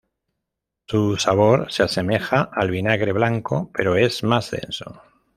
Su 0.87 1.17
sabor 1.17 1.71
se 1.71 1.83
asemeja 1.83 2.49
al 2.53 2.71
vinagre 2.71 3.11
blanco, 3.11 3.69
pero 3.71 3.95
es 3.97 4.23
más 4.23 4.49
denso. 4.49 4.99